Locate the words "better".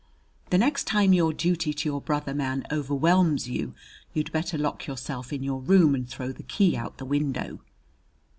4.31-4.57